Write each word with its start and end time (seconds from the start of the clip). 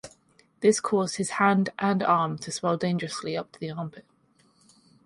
This 0.61 0.79
caused 0.79 1.17
his 1.17 1.29
hand 1.29 1.69
and 1.77 2.01
arm 2.01 2.39
to 2.39 2.51
swell 2.51 2.75
dangerously 2.75 3.37
up 3.37 3.51
to 3.51 3.59
the 3.59 3.69
armpit. 3.69 4.03